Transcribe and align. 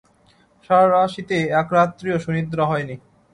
সারা 0.65 1.01
শীতে 1.13 1.37
এক 1.59 1.67
রাত্রিও 1.77 2.17
সুনিদ্রা 2.19 2.65
হয়নি। 2.65 2.95